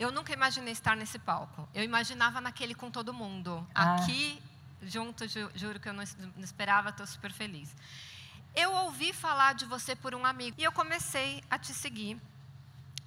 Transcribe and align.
Eu 0.00 0.10
nunca 0.10 0.32
imaginei 0.32 0.72
estar 0.72 0.96
nesse 0.96 1.18
palco. 1.18 1.68
Eu 1.74 1.84
imaginava 1.84 2.40
naquele 2.40 2.74
com 2.74 2.90
todo 2.90 3.12
mundo. 3.12 3.66
Ah. 3.74 3.96
Aqui, 3.96 4.42
junto, 4.82 5.28
ju- 5.28 5.50
juro 5.54 5.78
que 5.78 5.90
eu 5.90 5.92
não, 5.92 6.02
não 6.36 6.42
esperava, 6.42 6.88
estou 6.88 7.06
super 7.06 7.30
feliz. 7.30 7.68
Eu 8.54 8.72
ouvi 8.72 9.12
falar 9.12 9.52
de 9.54 9.66
você 9.66 9.94
por 9.94 10.14
um 10.14 10.24
amigo 10.24 10.56
e 10.58 10.64
eu 10.64 10.72
comecei 10.72 11.44
a 11.50 11.58
te 11.58 11.74
seguir 11.74 12.18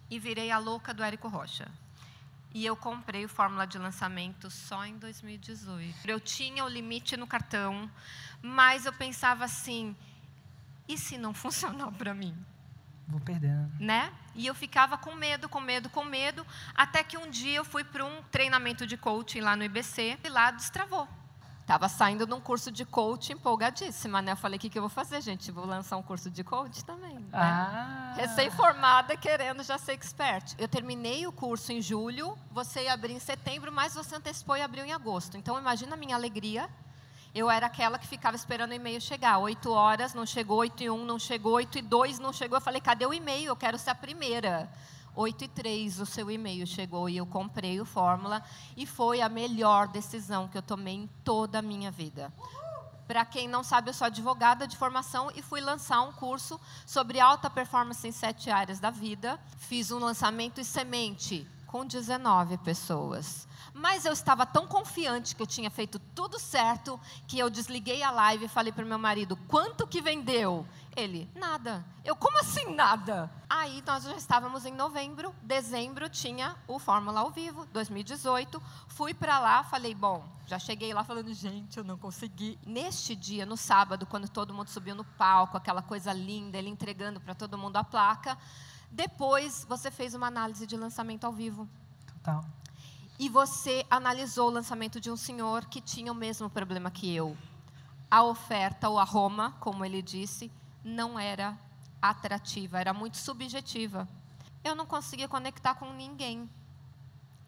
e 0.07 0.19
virei 0.19 0.51
a 0.51 0.59
louca 0.59 0.93
do 0.93 1.03
Érico 1.03 1.27
Rocha. 1.27 1.67
E 2.53 2.63
eu 2.63 2.76
comprei 2.76 3.25
o 3.25 3.29
Fórmula 3.29 3.65
de 3.65 3.79
Lançamento 3.79 4.51
só 4.51 4.85
em 4.85 4.96
2018. 4.99 6.07
Eu 6.07 6.19
tinha 6.19 6.63
o 6.63 6.67
limite 6.69 7.17
no 7.17 7.25
cartão, 7.25 7.89
mas 8.39 8.85
eu 8.85 8.94
pensava 8.94 9.44
assim: 9.46 9.96
e 10.87 10.96
se 10.96 11.17
não 11.17 11.33
funcionar 11.44 11.91
para 11.94 12.13
mim? 12.13 12.37
Vou 13.08 13.20
perdendo. 13.20 13.72
né? 13.79 14.12
E 14.36 14.47
eu 14.47 14.56
ficava 14.56 14.97
com 14.97 15.13
medo, 15.13 15.47
com 15.47 15.60
medo, 15.60 15.90
com 15.90 16.04
medo, 16.04 16.45
até 16.73 17.04
que 17.04 17.18
um 17.18 17.30
dia 17.30 17.58
eu 17.58 17.66
fui 17.66 17.84
para 17.84 18.04
um 18.04 18.22
treinamento 18.31 18.88
de 18.88 18.98
coaching 18.98 19.41
lá 19.41 19.55
no 19.55 19.64
IBC 19.64 20.18
e 20.23 20.30
lá 20.30 20.50
destravou. 20.52 21.08
Tava 21.66 21.88
saindo 21.88 22.26
de 22.26 22.34
um 22.34 22.41
curso 22.41 22.70
de 22.72 22.84
coaching 22.84 23.34
empolgadíssima, 23.34 24.22
né? 24.22 24.34
Eu 24.34 24.36
falei, 24.36 24.58
o 24.58 24.60
que, 24.60 24.70
que 24.70 24.77
eu 24.77 24.82
vou 24.82 24.90
fazer, 24.90 25.22
gente? 25.22 25.50
Vou 25.50 25.66
lançar 25.66 25.96
um 25.96 26.04
curso 26.04 26.30
de 26.30 26.44
coaching 26.44 26.84
também, 26.84 27.13
né? 27.13 27.26
Ah. 27.32 28.13
Recém-formada, 28.18 29.16
querendo 29.16 29.63
já 29.63 29.77
ser 29.77 29.94
expert. 29.94 30.55
Eu 30.58 30.68
terminei 30.68 31.26
o 31.26 31.32
curso 31.32 31.72
em 31.72 31.82
julho, 31.82 32.38
você 32.52 32.84
ia 32.84 32.94
abrir 32.94 33.13
em 33.13 33.20
setembro, 33.20 33.72
mas 33.72 33.94
você 33.94 34.16
antecipou 34.16 34.58
e 34.58 34.62
abriu 34.62 34.84
em 34.84 34.91
agosto. 34.91 35.38
Então, 35.38 35.58
imagina 35.58 35.94
a 35.94 35.98
minha 35.98 36.16
alegria. 36.16 36.70
Eu 37.36 37.50
era 37.50 37.66
aquela 37.66 37.98
que 37.98 38.05
ficava 38.05 38.36
esperando 38.36 38.72
o 38.72 38.76
e-mail 38.76 39.02
chegar. 39.02 39.40
Oito 39.40 39.72
horas, 39.72 40.14
não 40.14 40.24
chegou. 40.24 40.60
Oito 40.60 40.84
e 40.84 40.90
um, 40.90 41.04
não 41.04 41.18
chegou. 41.18 41.54
Oito 41.54 41.80
e 41.80 41.82
dois, 41.82 42.20
não 42.20 42.32
chegou. 42.32 42.58
Eu 42.58 42.62
falei, 42.62 42.80
cadê 42.80 43.08
o 43.08 43.14
e-mail? 43.14 43.48
Eu 43.48 43.55
quero 43.55 43.80
ser 43.80 43.90
a 43.90 43.96
primeira. 43.96 44.72
Oito 45.16 45.44
e 45.44 45.48
três, 45.48 46.00
o 46.00 46.05
seu 46.05 46.30
e-mail 46.30 46.66
chegou 46.68 47.10
e 47.10 47.18
eu 47.18 47.26
comprei 47.26 47.82
o 47.82 47.86
Fórmula. 47.86 48.44
E 48.77 48.86
foi 48.86 49.20
a 49.20 49.30
melhor 49.30 49.88
decisão 49.88 50.48
que 50.48 50.58
eu 50.58 50.62
tomei 50.62 50.94
em 50.94 51.10
toda 51.24 51.57
a 51.57 51.62
minha 51.62 51.90
vida. 51.90 52.32
Para 53.07 53.26
quem 53.26 53.48
não 53.48 53.63
sabe, 53.63 53.90
eu 53.90 53.94
sou 53.96 54.05
advogada 54.05 54.68
de 54.68 54.77
formação 54.77 55.32
e 55.35 55.41
fui 55.41 55.60
lançar 55.60 56.02
um 56.02 56.12
curso 56.13 56.60
sobre 56.85 57.20
alta 57.20 57.50
performance 57.50 58.07
em 58.07 58.12
sete 58.12 58.52
áreas 58.52 58.79
da 58.79 58.91
vida. 58.91 59.40
Fiz 59.57 59.91
um 59.91 59.98
lançamento 59.98 60.62
em 60.62 60.63
semente 60.63 61.48
com 61.74 61.84
19 61.84 62.57
pessoas. 62.60 63.48
Mas 63.74 64.05
eu 64.05 64.13
estava 64.13 64.45
tão 64.45 64.67
confiante 64.67 65.35
que 65.35 65.41
eu 65.41 65.47
tinha 65.47 65.71
feito 65.71 65.97
tudo 65.97 66.38
certo 66.38 66.99
que 67.27 67.39
eu 67.39 67.49
desliguei 67.49 68.03
a 68.03 68.11
live 68.11 68.45
e 68.45 68.47
falei 68.47 68.71
para 68.71 68.85
o 68.85 68.88
meu 68.88 68.99
marido: 68.99 69.35
quanto 69.47 69.88
que 69.88 69.99
vendeu? 69.99 70.67
Ele, 70.95 71.27
nada. 71.33 71.83
Eu, 72.05 72.16
como 72.16 72.39
assim 72.39 72.75
nada? 72.75 73.27
Aí 73.49 73.83
nós 73.88 74.03
já 74.03 74.16
estávamos 74.16 74.67
em 74.67 74.71
novembro, 74.71 75.33
dezembro 75.41 76.07
tinha 76.07 76.55
o 76.67 76.77
Fórmula 76.77 77.21
ao 77.21 77.31
vivo, 77.31 77.66
2018. 77.73 78.61
Fui 78.89 79.11
para 79.11 79.39
lá, 79.39 79.63
falei: 79.63 79.95
bom, 79.95 80.23
já 80.45 80.59
cheguei 80.59 80.94
lá 80.94 81.03
falando, 81.03 81.33
gente, 81.33 81.79
eu 81.79 81.83
não 81.83 81.97
consegui. 81.97 82.59
Neste 82.63 83.16
dia, 83.16 83.47
no 83.47 83.57
sábado, 83.57 84.05
quando 84.05 84.29
todo 84.29 84.53
mundo 84.53 84.67
subiu 84.67 84.94
no 84.94 85.03
palco, 85.03 85.57
aquela 85.57 85.81
coisa 85.81 86.13
linda, 86.13 86.55
ele 86.55 86.69
entregando 86.69 87.19
para 87.19 87.33
todo 87.33 87.57
mundo 87.57 87.77
a 87.77 87.83
placa. 87.83 88.38
Depois, 88.94 89.66
você 89.67 89.89
fez 89.89 90.13
uma 90.13 90.27
análise 90.27 90.67
de 90.67 90.77
lançamento 90.77 91.23
ao 91.23 91.33
vivo. 91.33 91.67
Total. 92.05 92.45
E 93.17 93.27
você 93.27 93.83
analisou 93.89 94.50
o 94.50 94.53
lançamento 94.53 95.02
de 95.02 95.09
um 95.09 95.17
senhor 95.17 95.66
que 95.66 95.81
tinha 95.81 96.11
o 96.11 96.16
mesmo 96.16 96.47
problema 96.47 96.91
que 96.91 97.13
eu. 97.13 97.35
A 98.09 98.22
oferta, 98.23 98.88
ou 98.89 99.00
a 99.00 99.03
Roma, 99.03 99.55
como 99.59 99.83
ele 99.83 100.00
disse, 100.00 100.52
não 100.83 101.17
era 101.17 101.58
atrativa, 102.00 102.80
era 102.80 102.94
muito 102.94 103.17
subjetiva. 103.17 104.08
Eu 104.63 104.75
não 104.75 104.85
conseguia 104.85 105.28
conectar 105.28 105.73
com 105.73 105.91
ninguém. 105.94 106.47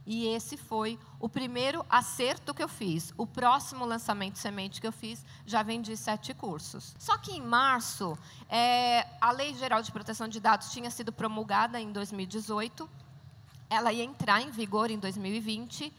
E 0.06 0.28
esse 0.28 0.56
foi 0.56 1.00
o 1.20 1.28
primeiro 1.28 1.84
acerto 1.89 2.53
que 2.53 2.61
eu 2.61 2.67
fiz. 2.67 3.11
O 3.17 3.25
próximo 3.25 3.86
lançamento 3.86 4.38
semente 4.38 4.80
que 4.80 4.86
eu 4.86 4.92
fiz, 4.92 5.25
já 5.45 5.64
vendi 5.64 5.97
sete 5.97 6.34
cursos. 6.34 6.95
Só 7.00 7.17
que 7.17 7.31
em 7.31 7.41
março, 7.41 8.16
é, 8.47 9.07
a 9.19 9.31
Lei 9.31 9.56
Geral 9.56 9.81
de 9.81 9.91
Proteção 9.91 10.28
de 10.28 10.40
Dados 10.40 10.72
tinha 10.72 10.91
sido 10.91 11.12
promulgada 11.12 11.80
em 11.80 11.91
2018. 11.91 12.88
Ela 13.68 13.91
ia 13.91 14.03
entrar 14.03 14.41
em 14.41 14.52
vigor 14.52 14.91
em 14.91 15.00
2020. 15.00 15.91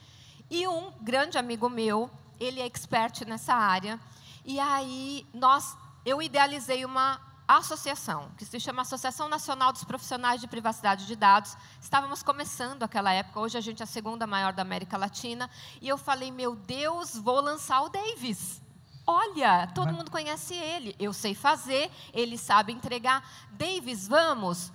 E 0.48 0.68
um 0.68 0.92
grande 1.00 1.36
amigo 1.36 1.68
meu, 1.68 2.08
ele 2.38 2.60
é 2.60 2.66
expert 2.66 3.26
nessa 3.26 3.54
área. 3.54 3.98
E 4.44 4.60
aí, 4.60 5.26
nós, 5.34 5.76
eu 6.04 6.22
idealizei 6.22 6.84
uma 6.84 7.20
associação, 7.48 8.30
que 8.36 8.44
se 8.44 8.58
chama 8.58 8.82
Associação 8.82 9.28
Nacional 9.28 9.72
dos 9.72 9.84
Profissionais 9.84 10.40
de 10.40 10.48
Privacidade 10.48 11.06
de 11.06 11.14
Dados. 11.14 11.56
Estávamos 11.80 12.22
começando 12.22 12.82
aquela 12.82 13.12
época, 13.12 13.38
hoje 13.40 13.56
a 13.56 13.60
gente 13.60 13.80
é 13.80 13.84
a 13.84 13.86
segunda 13.86 14.26
maior 14.26 14.52
da 14.52 14.62
América 14.62 14.96
Latina. 14.96 15.48
E 15.80 15.88
eu 15.88 15.96
falei, 15.96 16.30
meu 16.30 16.56
Deus, 16.56 17.16
vou 17.16 17.40
lançar 17.40 17.82
o 17.82 17.88
Davis. 17.88 18.60
Olha, 19.06 19.68
todo 19.68 19.84
Vai- 19.86 19.94
mundo 19.94 20.10
conhece 20.10 20.54
ele, 20.54 20.96
eu 20.98 21.12
sei 21.12 21.34
fazer, 21.34 21.90
ele 22.12 22.36
sabe 22.36 22.72
entregar. 22.72 23.22
Davis, 23.52 24.08
vamos? 24.08 24.72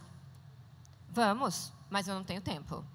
Vamos, 1.10 1.74
mas 1.90 2.08
eu 2.08 2.16
não 2.16 2.24
tenho 2.24 2.42
tempo. 2.42 2.86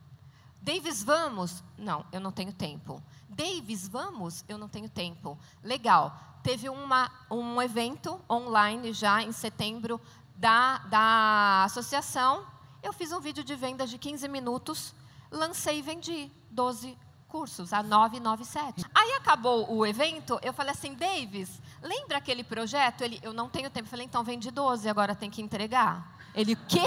Davis, 0.66 1.04
vamos? 1.04 1.62
Não, 1.78 2.04
eu 2.10 2.18
não 2.18 2.32
tenho 2.32 2.52
tempo. 2.52 3.00
Davis, 3.28 3.86
vamos? 3.86 4.44
Eu 4.48 4.58
não 4.58 4.68
tenho 4.68 4.88
tempo. 4.88 5.38
Legal. 5.62 6.18
Teve 6.42 6.68
uma, 6.68 7.08
um 7.30 7.62
evento 7.62 8.20
online 8.28 8.92
já 8.92 9.22
em 9.22 9.30
setembro 9.30 10.00
da, 10.34 10.78
da 10.78 11.62
associação. 11.66 12.44
Eu 12.82 12.92
fiz 12.92 13.12
um 13.12 13.20
vídeo 13.20 13.44
de 13.44 13.54
venda 13.54 13.86
de 13.86 13.96
15 13.96 14.26
minutos, 14.26 14.92
lancei 15.30 15.78
e 15.78 15.82
vendi 15.82 16.32
12 16.50 16.98
cursos 17.28 17.72
a 17.72 17.80
997. 17.80 18.86
Aí 18.92 19.12
acabou 19.12 19.72
o 19.72 19.86
evento, 19.86 20.36
eu 20.42 20.52
falei 20.52 20.72
assim, 20.72 20.94
Davis, 20.94 21.60
lembra 21.82 22.18
aquele 22.18 22.44
projeto? 22.44 23.02
Ele, 23.02 23.18
eu 23.22 23.32
não 23.32 23.48
tenho 23.48 23.70
tempo. 23.70 23.86
Eu 23.86 23.90
falei, 23.90 24.06
então 24.06 24.22
vendi 24.24 24.50
12, 24.50 24.88
agora 24.88 25.14
tem 25.14 25.30
que 25.30 25.42
entregar. 25.42 26.16
Ele, 26.34 26.52
o 26.52 26.56
quê? 26.68 26.80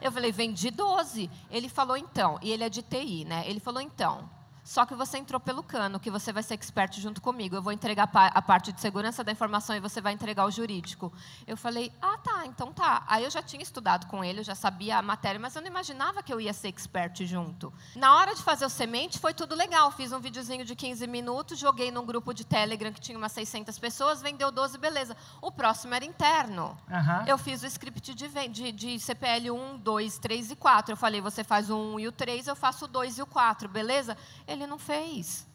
Eu 0.00 0.12
falei, 0.12 0.30
vendi 0.30 0.70
12. 0.70 1.30
Ele 1.50 1.68
falou, 1.68 1.96
então, 1.96 2.38
e 2.42 2.50
ele 2.50 2.64
é 2.64 2.68
de 2.68 2.82
TI, 2.82 3.24
né? 3.24 3.44
Ele 3.46 3.60
falou, 3.60 3.80
então, 3.80 4.28
só 4.68 4.84
que 4.84 4.94
você 4.94 5.16
entrou 5.16 5.40
pelo 5.40 5.62
cano, 5.62 5.98
que 5.98 6.10
você 6.10 6.30
vai 6.30 6.42
ser 6.42 6.52
expert 6.52 7.00
junto 7.00 7.22
comigo. 7.22 7.56
Eu 7.56 7.62
vou 7.62 7.72
entregar 7.72 8.06
a 8.12 8.42
parte 8.42 8.70
de 8.70 8.78
segurança 8.82 9.24
da 9.24 9.32
informação 9.32 9.74
e 9.74 9.80
você 9.80 9.98
vai 9.98 10.12
entregar 10.12 10.44
o 10.44 10.50
jurídico. 10.50 11.10
Eu 11.46 11.56
falei, 11.56 11.90
ah, 12.02 12.18
tá, 12.18 12.44
então 12.44 12.70
tá. 12.70 13.02
Aí 13.06 13.24
eu 13.24 13.30
já 13.30 13.40
tinha 13.40 13.62
estudado 13.62 14.06
com 14.08 14.22
ele, 14.22 14.40
eu 14.40 14.44
já 14.44 14.54
sabia 14.54 14.98
a 14.98 15.02
matéria, 15.02 15.40
mas 15.40 15.56
eu 15.56 15.62
não 15.62 15.68
imaginava 15.68 16.22
que 16.22 16.30
eu 16.30 16.38
ia 16.38 16.52
ser 16.52 16.68
expert 16.68 17.24
junto. 17.24 17.72
Na 17.96 18.14
hora 18.14 18.34
de 18.34 18.42
fazer 18.42 18.66
o 18.66 18.68
semente, 18.68 19.18
foi 19.18 19.32
tudo 19.32 19.54
legal. 19.54 19.90
Fiz 19.90 20.12
um 20.12 20.20
videozinho 20.20 20.66
de 20.66 20.76
15 20.76 21.06
minutos, 21.06 21.58
joguei 21.58 21.90
num 21.90 22.04
grupo 22.04 22.34
de 22.34 22.44
Telegram 22.44 22.92
que 22.92 23.00
tinha 23.00 23.16
umas 23.16 23.32
600 23.32 23.78
pessoas, 23.78 24.20
vendeu 24.20 24.52
12, 24.52 24.76
beleza. 24.76 25.16
O 25.40 25.50
próximo 25.50 25.94
era 25.94 26.04
interno. 26.04 26.76
Aham. 26.90 27.24
Eu 27.26 27.38
fiz 27.38 27.62
o 27.62 27.66
script 27.66 28.14
de, 28.14 28.28
de, 28.48 28.72
de 28.72 29.00
CPL 29.00 29.50
1, 29.50 29.78
2, 29.78 30.18
3 30.18 30.50
e 30.50 30.56
4. 30.56 30.92
Eu 30.92 30.96
falei, 30.98 31.22
você 31.22 31.42
faz 31.42 31.70
o 31.70 31.94
1 31.94 32.00
e 32.00 32.08
o 32.08 32.12
3, 32.12 32.48
eu 32.48 32.54
faço 32.54 32.84
o 32.84 32.88
2 32.88 33.16
e 33.16 33.22
o 33.22 33.26
4, 33.26 33.66
beleza? 33.66 34.14
Ele 34.46 34.57
não 34.66 34.78
fez. 34.78 35.46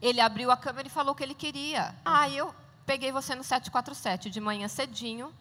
Ele 0.00 0.20
abriu 0.20 0.50
a 0.50 0.56
câmera 0.56 0.86
e 0.86 0.90
falou 0.90 1.12
o 1.12 1.14
que 1.16 1.22
ele 1.22 1.34
queria. 1.34 1.94
Aí 2.04 2.36
eu 2.36 2.54
peguei 2.86 3.12
você 3.12 3.34
no 3.34 3.42
747 3.42 4.30
de 4.30 4.40
manhã 4.40 4.68
cedinho. 4.68 5.32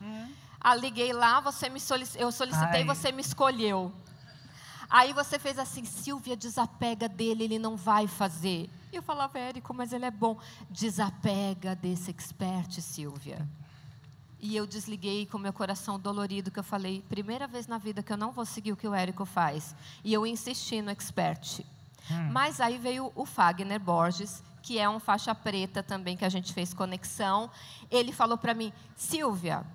Ah, 0.59 0.75
liguei 0.75 1.13
lá, 1.13 1.39
você 1.39 1.69
me 1.69 1.79
solic... 1.79 2.09
eu 2.15 2.31
solicitei, 2.31 2.81
Ai. 2.81 2.85
você 2.85 3.11
me 3.11 3.21
escolheu. 3.21 3.93
Aí 4.89 5.13
você 5.13 5.37
fez 5.37 5.59
assim, 5.59 5.85
Silvia, 5.85 6.35
desapega 6.35 7.07
dele, 7.07 7.43
ele 7.43 7.59
não 7.59 7.77
vai 7.77 8.07
fazer. 8.07 8.69
E 8.91 8.95
eu 8.95 9.03
falava, 9.03 9.37
Érico, 9.37 9.73
mas 9.73 9.93
ele 9.93 10.05
é 10.05 10.11
bom. 10.11 10.37
Desapega 10.69 11.75
desse 11.75 12.09
expert, 12.09 12.81
Silvia. 12.81 13.47
E 14.39 14.55
eu 14.55 14.65
desliguei 14.65 15.25
com 15.25 15.37
meu 15.37 15.53
coração 15.53 15.99
dolorido, 15.99 16.49
que 16.49 16.59
eu 16.59 16.63
falei, 16.63 17.03
primeira 17.07 17.45
vez 17.45 17.67
na 17.67 17.77
vida 17.77 18.01
que 18.01 18.11
eu 18.11 18.17
não 18.17 18.31
vou 18.31 18.45
seguir 18.45 18.71
o 18.71 18.77
que 18.77 18.87
o 18.87 18.93
Érico 18.93 19.25
faz. 19.25 19.75
E 20.03 20.11
eu 20.11 20.25
insisti 20.25 20.81
no 20.81 20.89
expert. 20.89 21.63
Mas 22.31 22.59
aí 22.59 22.77
veio 22.77 23.11
o 23.15 23.25
Fagner 23.25 23.79
Borges, 23.79 24.43
que 24.61 24.77
é 24.79 24.89
um 24.89 24.99
faixa 24.99 25.33
preta 25.35 25.81
também, 25.83 26.15
que 26.17 26.25
a 26.25 26.29
gente 26.29 26.53
fez 26.53 26.73
conexão. 26.73 27.49
Ele 27.89 28.11
falou 28.11 28.37
para 28.37 28.53
mim, 28.53 28.71
Silvia, 28.95 29.65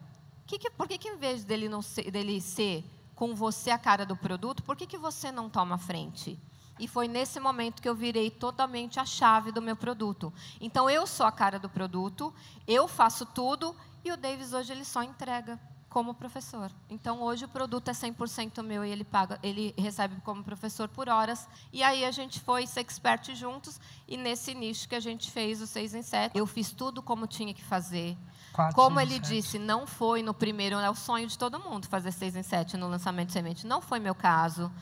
que 0.47 0.59
que- 0.59 0.71
por 0.71 0.87
que, 0.89 0.99
que 0.99 1.09
em 1.09 1.17
vez 1.17 1.45
dele, 1.45 1.69
não 1.69 1.81
ser, 1.83 2.11
dele 2.11 2.41
ser 2.41 2.85
com 3.15 3.35
você 3.35 3.71
a 3.71 3.79
cara 3.79 4.05
do 4.05 4.17
produto, 4.17 4.63
por 4.63 4.77
que, 4.77 4.87
que 4.87 4.99
você 4.99 5.31
não 5.33 5.49
toma 5.49 5.79
frente? 5.79 6.39
E 6.79 6.89
foi 6.89 7.07
nesse 7.07 7.39
momento 7.39 7.81
que 7.81 7.89
eu 7.89 7.95
virei 7.95 8.29
totalmente 8.31 8.99
a 8.99 9.07
chave 9.07 9.53
do 9.53 9.63
meu 9.63 9.77
produto. 9.77 10.33
Então, 10.61 10.91
eu 10.91 11.07
sou 11.07 11.25
a 11.25 11.31
cara 11.31 11.57
do 11.59 11.69
produto, 11.69 12.35
eu 12.67 12.89
faço 12.89 13.25
tudo, 13.25 13.75
e 14.05 14.11
o 14.11 14.17
Davis 14.17 14.53
hoje 14.53 14.73
ele 14.73 14.85
só 14.85 15.03
entrega 15.03 15.59
como 15.95 16.13
professor. 16.13 16.73
Então, 16.91 17.23
hoje 17.23 17.45
o 17.45 17.49
produto 17.49 17.89
é 17.89 17.93
100% 17.93 18.65
meu 18.65 18.85
e 18.85 18.91
ele 18.91 19.05
paga, 19.05 19.39
ele 19.45 19.73
recebe 19.79 20.21
como 20.23 20.43
professor 20.43 20.89
por 20.89 21.09
horas. 21.09 21.47
E 21.73 21.85
aí 21.85 22.05
a 22.05 22.11
gente 22.11 22.41
foi 22.41 22.67
ser 22.67 22.81
expert 22.81 23.33
juntos, 23.37 23.81
e 24.09 24.17
nesse 24.17 24.55
nicho 24.55 24.89
que 24.89 24.97
a 24.97 25.01
gente 25.01 25.31
fez 25.31 25.63
o 25.63 25.69
6 25.69 25.95
em 25.95 26.03
7, 26.03 26.37
eu 26.37 26.49
fiz 26.49 26.73
tudo 26.73 27.01
como 27.01 27.29
tinha 27.29 27.55
que 27.55 27.63
fazer. 27.63 28.17
Quatro, 28.53 28.75
Como 28.75 28.99
ele 28.99 29.15
sete. 29.15 29.29
disse, 29.29 29.57
não 29.57 29.87
foi 29.87 30.21
no 30.21 30.35
primeiro, 30.35 30.77
é 30.79 30.91
o 30.91 30.97
sonho 30.97 31.29
de 31.29 31.39
todo 31.39 31.61
mundo 31.61 31.87
fazer 31.87 32.11
6 32.11 32.35
em 32.35 32.43
7 32.43 32.77
no 32.77 32.89
lançamento 32.89 33.29
de 33.29 33.35
semente. 33.35 33.65
Não 33.65 33.81
foi 33.81 34.01
meu 34.01 34.17
caso. 34.17 34.73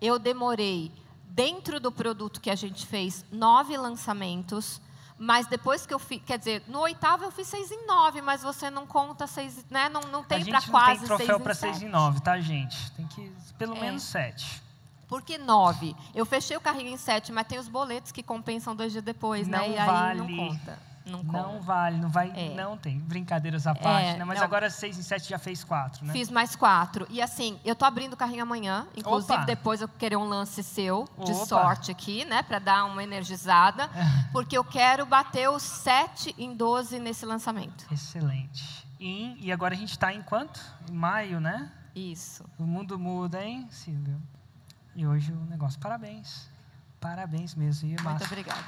Eu 0.00 0.18
demorei 0.18 0.90
dentro 1.28 1.78
do 1.78 1.92
produto 1.92 2.40
que 2.40 2.48
a 2.48 2.54
gente 2.54 2.86
fez, 2.86 3.22
nove 3.30 3.76
lançamentos. 3.76 4.80
Mas 5.16 5.46
depois 5.46 5.86
que 5.86 5.94
eu 5.94 5.98
fiz, 5.98 6.20
quer 6.26 6.38
dizer, 6.38 6.64
no 6.66 6.80
oitavo 6.80 7.24
eu 7.24 7.30
fiz 7.30 7.46
seis 7.46 7.70
em 7.70 7.86
nove, 7.86 8.20
mas 8.20 8.42
você 8.42 8.68
não 8.68 8.84
conta 8.86 9.26
seis, 9.26 9.64
né? 9.70 9.88
Não, 9.88 10.00
não 10.02 10.24
tem 10.24 10.44
para 10.44 10.60
quase 10.62 11.02
não 11.08 11.16
tem 11.16 11.26
troféu 11.26 11.38
para 11.40 11.54
seis 11.54 11.80
em 11.82 11.88
nove, 11.88 12.20
tá, 12.20 12.40
gente? 12.40 12.90
Tem 12.92 13.06
que 13.06 13.32
pelo 13.56 13.76
É. 13.76 13.80
menos 13.80 14.02
sete. 14.02 14.62
Por 15.06 15.22
que 15.22 15.38
nove? 15.38 15.94
Eu 16.14 16.26
fechei 16.26 16.56
o 16.56 16.60
carrinho 16.60 16.88
em 16.90 16.96
sete, 16.96 17.30
mas 17.30 17.46
tem 17.46 17.58
os 17.58 17.68
boletos 17.68 18.10
que 18.10 18.22
compensam 18.22 18.74
dois 18.74 18.90
dias 18.90 19.04
depois, 19.04 19.46
né? 19.46 19.58
Não 19.58 19.66
E 19.66 19.78
aí 19.78 19.86
vale. 19.86 20.18
não 20.18 20.36
conta. 20.36 20.78
Não, 21.04 21.22
Não 21.22 21.60
vale, 21.60 21.98
não 21.98 22.08
vai, 22.08 22.32
É. 22.34 22.54
não 22.54 22.78
tem. 22.78 22.98
Brincadeiras 22.98 23.66
à 23.66 23.74
parte, 23.74 24.16
né? 24.18 24.24
Mas 24.24 24.38
não. 24.38 24.44
agora 24.44 24.70
seis 24.70 24.98
em 24.98 25.02
sete 25.02 25.28
já 25.28 25.38
fez 25.38 25.62
quatro, 25.62 26.04
né? 26.04 26.12
Fiz 26.14 26.30
mais 26.30 26.56
quatro. 26.56 27.06
E 27.10 27.20
assim, 27.20 27.60
eu 27.62 27.76
tô 27.76 27.84
abrindo 27.84 28.14
o 28.14 28.16
carrinho 28.16 28.42
amanhã. 28.42 28.86
Inclusive, 28.96 29.34
Opa. 29.34 29.44
depois 29.44 29.82
eu 29.82 29.88
querer 29.88 30.16
um 30.16 30.24
lance 30.24 30.62
seu, 30.62 31.06
de 31.22 31.32
Opa. 31.32 31.44
sorte 31.46 31.90
aqui, 31.90 32.24
né? 32.24 32.42
Para 32.42 32.58
dar 32.58 32.84
uma 32.86 33.02
energizada. 33.04 33.90
Porque 34.32 34.56
eu 34.56 34.64
quero 34.64 35.04
bater 35.04 35.50
os 35.50 35.62
7 35.62 36.34
em 36.38 36.56
12 36.56 36.98
nesse 36.98 37.26
lançamento. 37.26 37.84
Excelente. 37.92 38.86
E, 38.98 39.36
e 39.44 39.52
agora 39.52 39.74
a 39.74 39.76
gente 39.76 39.90
está 39.90 40.10
em 40.12 40.22
quanto? 40.22 40.58
Em 40.90 40.94
maio, 40.94 41.38
né? 41.38 41.70
Isso. 41.94 42.44
O 42.58 42.64
mundo 42.64 42.98
muda, 42.98 43.44
hein, 43.44 43.68
Silvio? 43.70 44.20
E 44.96 45.06
hoje 45.06 45.32
o 45.32 45.44
negócio. 45.50 45.78
Parabéns. 45.78 46.48
Parabéns 46.98 47.54
mesmo. 47.54 47.90
E 47.90 48.00
Muito 48.00 48.24
obrigada. 48.24 48.64